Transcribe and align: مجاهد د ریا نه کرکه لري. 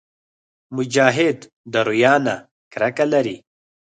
مجاهد 0.75 1.37
د 1.71 1.73
ریا 1.89 2.15
نه 2.25 2.35
کرکه 2.73 3.05
لري. 3.13 3.37